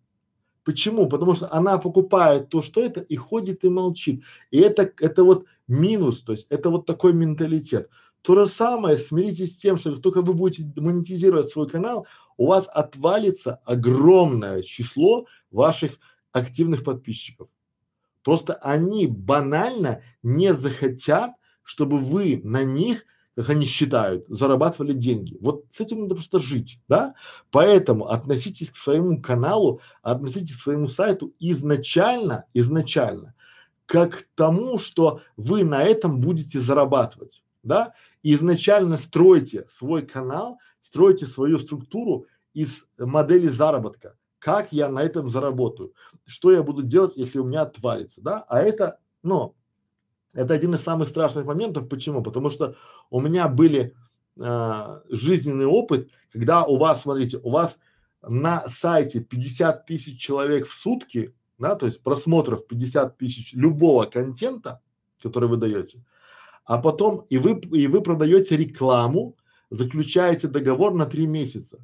[0.64, 1.09] Почему?
[1.09, 4.23] Потому что она покупает то, что это, и ходит и молчит.
[4.51, 7.88] И это, это вот минус, то есть это вот такой менталитет.
[8.23, 12.46] То же самое, смиритесь с тем, что как только вы будете монетизировать свой канал, у
[12.46, 15.99] вас отвалится огромное число ваших
[16.33, 17.49] активных подписчиков.
[18.23, 25.37] Просто они банально не захотят, чтобы вы на них как они считают, зарабатывали деньги.
[25.40, 27.14] Вот с этим надо просто жить, да?
[27.51, 33.35] Поэтому относитесь к своему каналу, относитесь к своему сайту изначально, изначально,
[33.87, 37.95] как к тому, что вы на этом будете зарабатывать, да?
[38.23, 44.16] Изначально стройте свой канал, стройте свою структуру из модели заработка.
[44.38, 45.93] Как я на этом заработаю?
[46.25, 48.45] Что я буду делать, если у меня отвалится, да?
[48.49, 49.55] А это, ну,
[50.35, 51.88] это один из самых страшных моментов.
[51.88, 52.23] Почему?
[52.23, 52.77] Потому что
[53.11, 53.95] у меня были
[54.38, 57.79] э, жизненный опыт, когда у вас, смотрите, у вас
[58.23, 64.81] на сайте 50 тысяч человек в сутки, да, то есть просмотров 50 тысяч любого контента,
[65.23, 66.05] который вы даете,
[66.64, 69.37] а потом и вы, и вы продаете рекламу,
[69.71, 71.81] заключаете договор на три месяца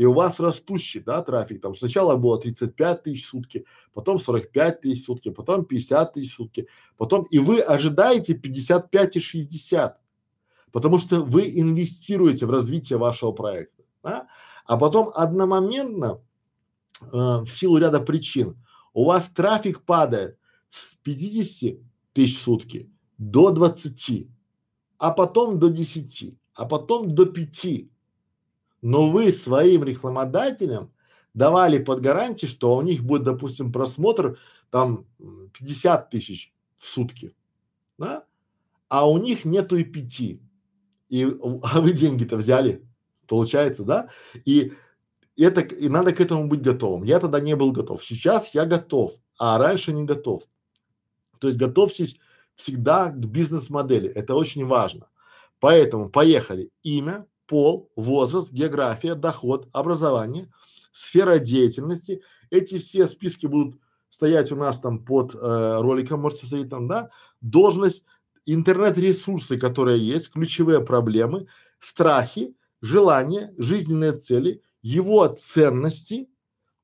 [0.00, 4.80] и у вас растущий, да, трафик, там сначала было 35 тысяч в сутки, потом 45
[4.80, 10.00] тысяч в сутки, потом 50 тысяч в сутки, потом, и вы ожидаете 55 и 60,
[10.72, 14.26] потому что вы инвестируете в развитие вашего проекта, да?
[14.64, 16.22] а потом одномоментно,
[17.02, 18.56] э, в силу ряда причин,
[18.94, 20.38] у вас трафик падает
[20.70, 21.78] с 50
[22.14, 24.28] тысяч в сутки до 20,
[24.96, 27.90] а потом до 10, а потом до 5,
[28.82, 30.92] но вы своим рекламодателям
[31.34, 34.38] давали под гарантию, что у них будет, допустим, просмотр
[34.70, 35.06] там
[35.58, 37.34] 50 тысяч в сутки,
[37.98, 38.24] да?
[38.90, 40.42] а у них нету и пяти.
[41.08, 41.24] И,
[41.62, 42.84] а вы деньги-то взяли,
[43.26, 44.08] получается, да?
[44.44, 44.72] И
[45.36, 47.04] это, и надо к этому быть готовым.
[47.04, 48.04] Я тогда не был готов.
[48.04, 50.42] Сейчас я готов, а раньше не готов.
[51.38, 52.18] То есть готовьтесь
[52.56, 54.10] всегда к бизнес-модели.
[54.10, 55.08] Это очень важно.
[55.60, 56.70] Поэтому поехали.
[56.82, 60.46] Имя, пол, возраст, география, доход, образование,
[60.92, 62.22] сфера деятельности.
[62.48, 67.10] Эти все списки будут стоять у нас там под э, роликом, можете смотреть там, да,
[67.40, 68.04] должность,
[68.46, 71.48] интернет-ресурсы, которые есть, ключевые проблемы,
[71.80, 76.28] страхи, желания, жизненные цели, его ценности,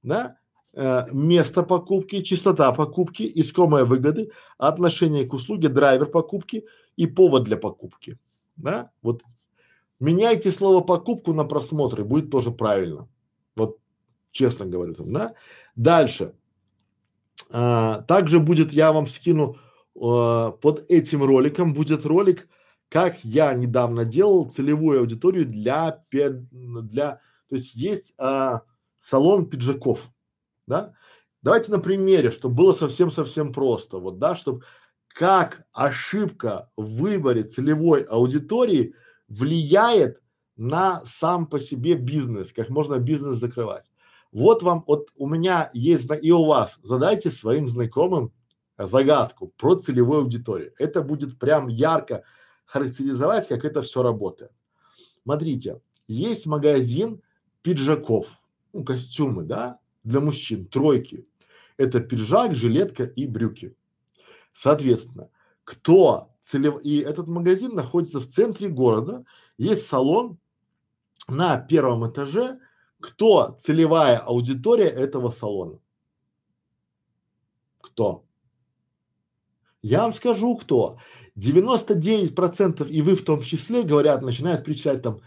[0.02, 0.36] да,
[0.72, 6.64] э, место покупки, частота покупки, искомые выгоды, отношение к услуге, драйвер покупки
[6.96, 8.18] и повод для покупки,
[8.56, 9.22] да, вот
[9.98, 13.08] Меняйте слово покупку на просмотры, будет тоже правильно.
[13.54, 13.78] Вот
[14.30, 15.34] честно говорю там, да.
[15.74, 16.34] Дальше.
[17.50, 19.56] А, также будет, я вам скину
[19.98, 22.48] а, под этим роликом, будет ролик,
[22.88, 28.62] как я недавно делал целевую аудиторию для, для то есть есть а,
[29.00, 30.10] салон пиджаков,
[30.66, 30.94] да.
[31.42, 34.64] Давайте на примере, чтобы было совсем-совсем просто, вот, да, чтобы
[35.06, 38.94] как ошибка в выборе целевой аудитории
[39.28, 40.20] влияет
[40.56, 43.90] на сам по себе бизнес, как можно бизнес закрывать.
[44.32, 48.32] Вот вам, вот у меня есть и у вас, задайте своим знакомым
[48.78, 50.72] загадку про целевую аудиторию.
[50.78, 52.24] Это будет прям ярко
[52.64, 54.52] характеризовать, как это все работает.
[55.22, 57.22] Смотрите, есть магазин
[57.62, 58.28] пиджаков,
[58.72, 61.26] ну, костюмы, да, для мужчин, тройки.
[61.76, 63.74] Это пиджак, жилетка и брюки.
[64.52, 65.30] Соответственно,
[65.66, 66.80] кто целев...
[66.82, 69.24] И этот магазин находится в центре города,
[69.58, 70.38] есть салон
[71.28, 72.60] на первом этаже,
[73.00, 75.80] кто целевая аудитория этого салона?
[77.80, 78.24] Кто?
[79.82, 80.98] Я вам скажу, кто.
[81.36, 85.20] 99% и вы в том числе говорят, начинают кричать там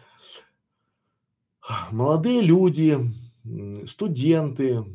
[1.92, 2.98] молодые люди,
[3.88, 4.86] студенты,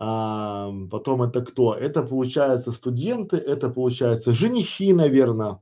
[0.00, 1.74] а, потом это кто?
[1.74, 5.58] Это получается студенты, это получается женихи, наверное,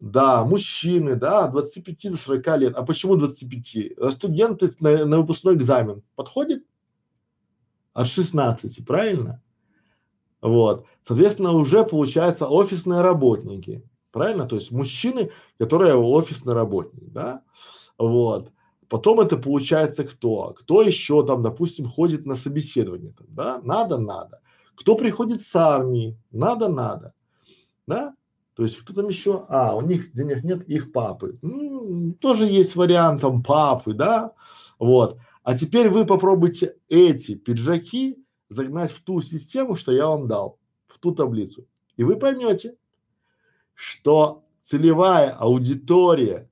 [0.00, 2.74] да, мужчины, да, 25 до 40 лет.
[2.74, 3.96] А почему 25?
[3.96, 6.64] А студенты на, на выпускной экзамен подходит?
[7.92, 9.40] От 16, правильно?
[10.42, 10.86] Вот.
[11.00, 13.88] Соответственно, уже получается офисные работники.
[14.10, 14.48] Правильно?
[14.48, 17.42] То есть мужчины, которые офисные работники, да?
[17.98, 18.50] Вот.
[18.88, 20.54] Потом это получается кто?
[20.58, 23.60] Кто еще там, допустим, ходит на собеседование, там, да?
[23.62, 24.40] Надо, надо.
[24.74, 26.18] Кто приходит с армии?
[26.30, 27.14] Надо, надо.
[27.86, 28.14] Да?
[28.54, 29.46] То есть кто там еще?
[29.48, 31.38] А, у них денег нет, их папы.
[31.42, 34.32] Ну, тоже есть вариант там папы, да?
[34.78, 35.18] Вот.
[35.42, 40.98] А теперь вы попробуйте эти пиджаки загнать в ту систему, что я вам дал, в
[40.98, 41.66] ту таблицу.
[41.96, 42.76] И вы поймете,
[43.74, 46.48] что целевая аудитория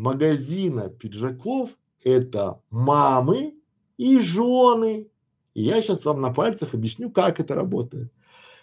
[0.00, 1.70] магазина пиджаков
[2.02, 3.54] это мамы
[3.98, 5.10] и жены.
[5.52, 8.10] И я сейчас вам на пальцах объясню, как это работает.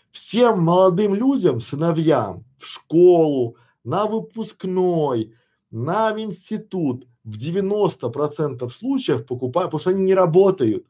[0.10, 5.36] Всем молодым людям, сыновьям в школу, на выпускной,
[5.70, 10.88] на институт в 90% случаев покупают, потому что они не работают.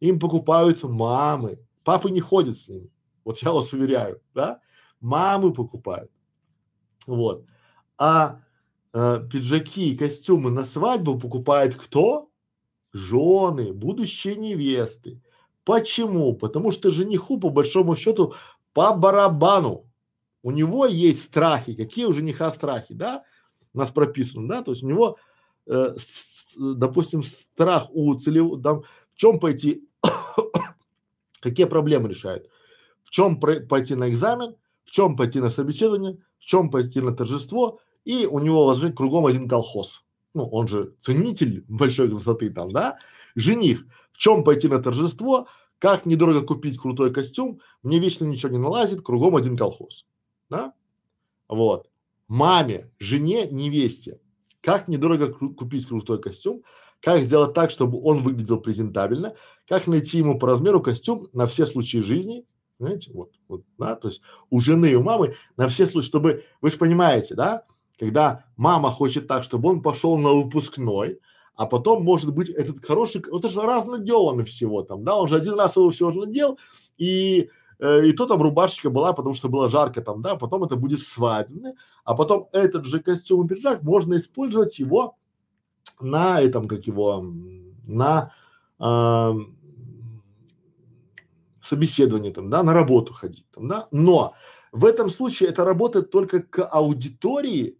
[0.00, 1.60] Им покупают мамы.
[1.84, 2.90] Папы не ходят с ними.
[3.24, 4.60] Вот я вас уверяю, да?
[5.00, 6.10] Мамы покупают.
[7.06, 7.44] Вот.
[7.96, 8.40] А
[8.94, 12.30] э, пиджаки и костюмы на свадьбу покупает кто?
[12.92, 15.20] Жены, будущие невесты.
[15.64, 16.34] Почему?
[16.34, 18.34] Потому что жениху по большому счету
[18.72, 19.90] по барабану.
[20.42, 21.74] У него есть страхи.
[21.74, 23.24] Какие у жениха страхи, да?
[23.72, 24.62] У нас прописано, да?
[24.62, 25.18] То есть у него,
[25.66, 29.88] э, с, допустим, страх у целевого, там, в чем пойти,
[31.40, 32.48] какие проблемы решает?
[33.02, 34.54] В чем пойти на экзамен,
[34.84, 39.26] в чем пойти на собеседование, в чем пойти на торжество и у него возник кругом
[39.26, 40.04] один колхоз.
[40.34, 42.98] Ну, он же ценитель большой красоты там, да?
[43.34, 43.86] Жених.
[44.12, 49.02] В чем пойти на торжество, как недорого купить крутой костюм, мне вечно ничего не налазит,
[49.02, 50.06] кругом один колхоз,
[50.48, 50.72] да?
[51.48, 51.90] Вот.
[52.28, 54.18] Маме, жене, невесте,
[54.60, 56.62] как недорого купить крутой костюм,
[57.00, 59.34] как сделать так, чтобы он выглядел презентабельно,
[59.68, 62.46] как найти ему по размеру костюм на все случаи жизни,
[62.78, 66.44] знаете, вот, вот, да, то есть у жены и у мамы на все случаи, чтобы,
[66.60, 67.64] вы же понимаете, да,
[67.98, 71.20] когда мама хочет так, чтобы он пошел на выпускной,
[71.56, 75.58] а потом, может быть, этот хороший, это же разноделанный всего там, да, он же один
[75.58, 76.58] раз его все надел,
[76.98, 80.76] и, э, и то там рубашечка была, потому что было жарко там, да, потом это
[80.76, 85.16] будет свадебный, а потом этот же костюм и пиджак можно использовать его
[86.00, 87.24] на этом, как его,
[87.86, 88.32] на
[88.80, 89.32] э,
[91.62, 94.34] собеседование там, да, на работу ходить там, да, но
[94.72, 97.78] в этом случае это работает только к аудитории,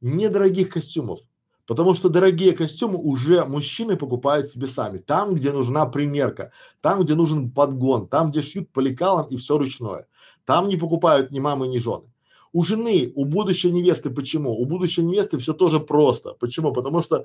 [0.00, 1.20] недорогих костюмов.
[1.66, 4.98] Потому что дорогие костюмы уже мужчины покупают себе сами.
[4.98, 9.56] Там, где нужна примерка, там, где нужен подгон, там, где шьют по лекалам и все
[9.56, 10.06] ручное.
[10.44, 12.10] Там не покупают ни мамы, ни жены.
[12.52, 14.52] У жены, у будущей невесты почему?
[14.60, 16.32] У будущей невесты все тоже просто.
[16.40, 16.72] Почему?
[16.72, 17.24] Потому что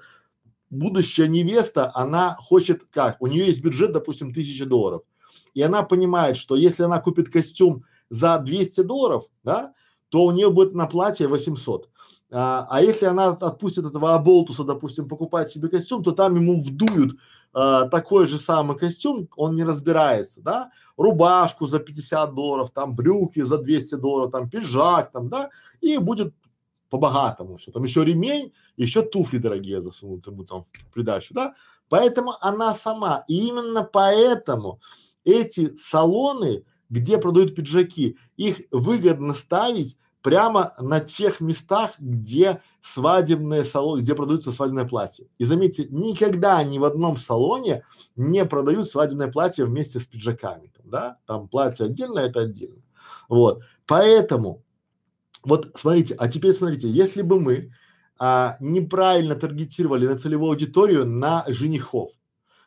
[0.69, 3.19] будущая невеста, она хочет как?
[3.21, 5.01] У нее есть бюджет, допустим, тысяча долларов.
[5.55, 9.73] И она понимает, что если она купит костюм за 200 долларов, да,
[10.09, 11.89] то у нее будет на платье 800.
[12.31, 17.17] А, а если она отпустит этого оболтуса, допустим, покупать себе костюм, то там ему вдуют
[17.53, 23.41] а, такой же самый костюм, он не разбирается, да, рубашку за 50 долларов, там брюки
[23.41, 25.49] за 200 долларов, там пиджак, там, да,
[25.81, 26.33] и будет
[26.89, 31.53] по-богатому все, там еще ремень, еще туфли дорогие засунут ему там в придачу, да,
[31.89, 34.79] поэтому она сама, и именно поэтому
[35.23, 44.01] эти салоны, где продают пиджаки, их выгодно ставить прямо на тех местах, где свадебные салоны,
[44.01, 45.27] где продаются свадебное платье.
[45.37, 47.83] И заметьте, никогда ни в одном салоне
[48.15, 52.81] не продают свадебное платье вместе с пиджаками, да, там платье отдельно, это отдельно.
[53.29, 54.63] Вот, поэтому,
[55.43, 57.71] вот смотрите, а теперь смотрите, если бы мы
[58.17, 62.09] а, неправильно таргетировали на целевую аудиторию на женихов,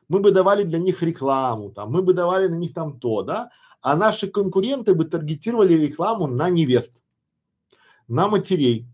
[0.09, 3.51] мы бы давали для них рекламу, там, мы бы давали на них там то, да,
[3.81, 6.95] а наши конкуренты бы таргетировали рекламу на невест,
[8.09, 8.87] на матерей.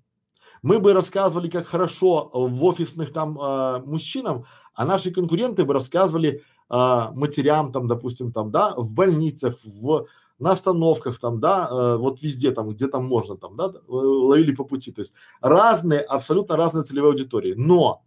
[0.63, 4.45] Мы бы рассказывали, как хорошо в офисных там э, мужчинам,
[4.75, 10.07] а наши конкуренты бы рассказывали э, матерям там, допустим, там, да, в больницах, в
[10.39, 14.65] на остановках там, да, э, вот везде там, где там можно там, да, ловили по
[14.65, 18.03] пути, то есть разные, абсолютно разные целевые аудитории, но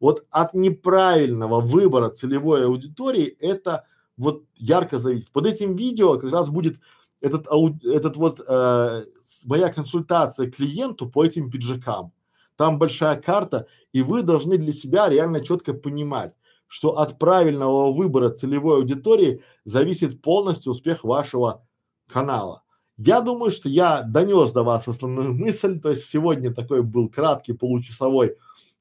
[0.00, 3.86] вот от неправильного выбора целевой аудитории это
[4.16, 5.30] вот ярко зависит.
[5.30, 6.78] Под этим видео как раз будет
[7.22, 7.46] этот,
[7.84, 9.04] этот вот э,
[9.44, 12.12] моя консультация клиенту по этим пиджакам.
[12.56, 16.34] Там большая карта, и вы должны для себя реально четко понимать,
[16.66, 21.66] что от правильного выбора целевой аудитории зависит полностью успех вашего
[22.08, 22.62] канала.
[22.98, 27.52] Я думаю, что я донес до вас основную мысль, то есть сегодня такой был краткий
[27.52, 28.36] получасовой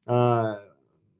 [0.05, 0.55] э,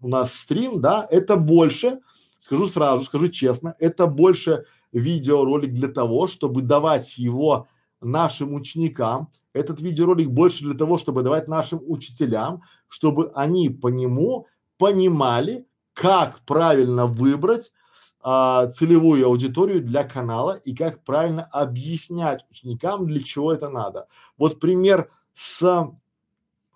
[0.02, 2.00] у нас стрим, да, это больше,
[2.40, 7.68] скажу сразу, скажу честно, это больше видеоролик для того, чтобы давать его
[8.02, 9.30] нашим ученикам.
[9.54, 16.40] Этот видеоролик больше для того, чтобы давать нашим учителям, чтобы они по нему понимали, как
[16.46, 17.72] правильно выбрать
[18.24, 24.08] а, целевую аудиторию для канала и как правильно объяснять ученикам, для чего это надо.
[24.38, 25.92] Вот пример с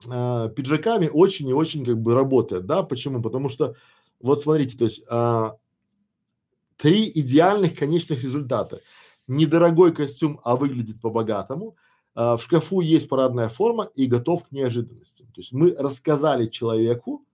[0.10, 3.22] а, пиджаками очень и очень как бы работает, да, почему?
[3.22, 3.76] Потому что
[4.20, 5.56] вот смотрите, то есть а,
[6.78, 8.80] три идеальных конечных результата.
[9.28, 11.76] Недорогой костюм, а выглядит по-богатому.
[12.14, 15.28] А, в шкафу есть парадная форма и готов к неожиданностям.
[15.28, 17.26] То есть мы рассказали человеку,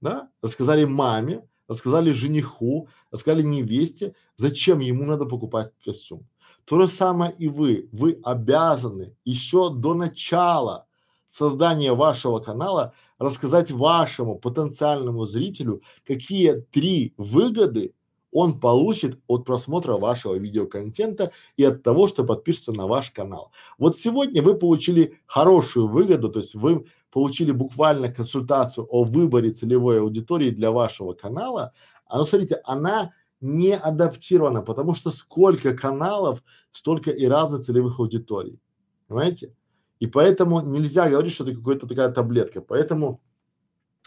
[0.00, 6.26] да, рассказали маме, рассказали жениху, рассказали невесте, зачем ему надо покупать костюм.
[6.64, 7.88] То же самое и вы.
[7.92, 10.86] Вы обязаны еще до начала
[11.26, 17.94] создания вашего канала рассказать вашему потенциальному зрителю, какие три выгоды
[18.34, 23.52] он получит от просмотра вашего видеоконтента и от того, что подпишется на ваш канал.
[23.78, 30.00] Вот сегодня вы получили хорошую выгоду, то есть вы получили буквально консультацию о выборе целевой
[30.00, 31.72] аудитории для вашего канала,
[32.06, 38.58] а ну смотрите, она не адаптирована, потому что сколько каналов, столько и разных целевых аудиторий,
[39.06, 39.54] понимаете?
[40.00, 42.60] И поэтому нельзя говорить, что это какая-то такая таблетка.
[42.60, 43.20] Поэтому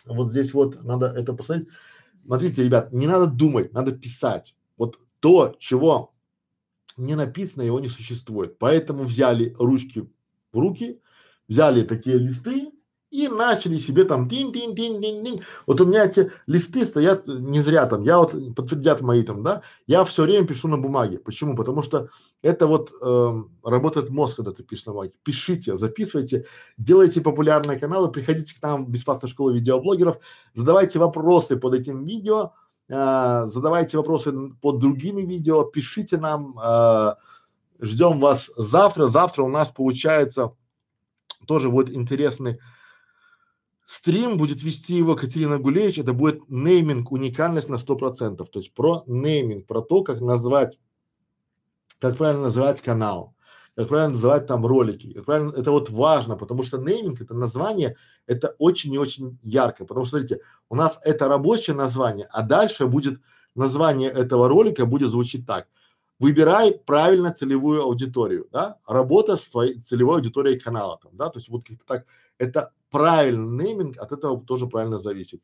[0.06, 1.70] вот здесь вот надо это посмотреть.
[2.28, 4.54] Смотрите, ребят, не надо думать, надо писать.
[4.76, 6.14] Вот то, чего
[6.98, 8.60] не написано, его не существует.
[8.60, 10.10] Поэтому взяли ручки
[10.52, 11.02] в руки,
[11.48, 12.74] взяли такие листы
[13.18, 17.28] и начали себе там тин тин тин тин тин вот у меня эти листы стоят
[17.28, 21.18] не зря там я вот подтвердят мои там да я все время пишу на бумаге.
[21.18, 21.56] Почему?
[21.56, 22.10] Потому что
[22.44, 25.14] это вот э, работает мозг когда ты пишешь на бумаге.
[25.24, 26.46] Пишите записывайте
[26.78, 30.18] делайте популярные каналы приходите к нам в бесплатную школу видеоблогеров
[30.54, 32.52] задавайте вопросы под этим видео
[32.88, 37.16] э, задавайте вопросы под другими видео пишите нам э,
[37.80, 39.08] ждем вас завтра.
[39.08, 40.54] Завтра у нас получается
[41.48, 42.60] тоже будет интересный
[43.88, 48.74] Стрим будет вести его Катерина Гулевич, это будет нейминг, уникальность на сто процентов, то есть
[48.74, 50.78] про нейминг, про то, как назвать,
[51.98, 53.34] как правильно называть канал,
[53.78, 57.96] как правильно называть там ролики, как правильно, это вот важно, потому что нейминг, это название,
[58.26, 62.88] это очень и очень ярко, потому что, смотрите, у нас это рабочее название, а дальше
[62.88, 63.22] будет
[63.56, 65.70] название этого ролика будет звучить так.
[66.20, 71.48] Выбирай правильно целевую аудиторию, да, работа с твоей целевой аудиторией канала, там, да, то есть
[71.48, 72.06] вот как-то так,
[72.38, 75.42] это правильный нейминг от этого тоже правильно зависит.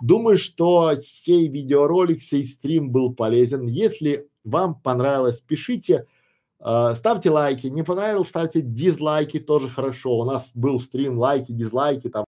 [0.00, 3.66] Думаю, что сей видеоролик, сей стрим был полезен.
[3.66, 6.06] Если вам понравилось, пишите,
[6.60, 7.66] э, ставьте лайки.
[7.66, 10.18] Не понравилось, ставьте дизлайки, тоже хорошо.
[10.18, 12.24] У нас был стрим лайки, дизлайки, там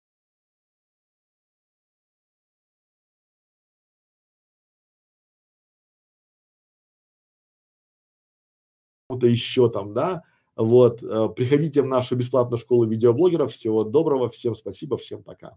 [9.16, 10.24] кому-то еще там, да,
[10.55, 13.53] вот, э, приходите в нашу бесплатную школу видеоблогеров.
[13.53, 15.55] Всего доброго, всем спасибо, всем пока.